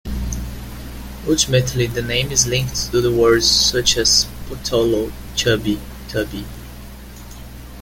Ultimately 1.27 1.85
the 1.85 2.01
name 2.01 2.31
is 2.31 2.47
linked 2.47 2.89
to 2.91 3.15
words 3.15 3.47
such 3.47 3.97
as 3.97 4.25
"pottolo" 4.49 5.11
"chubby, 5.35 5.79
tubby". 6.07 6.43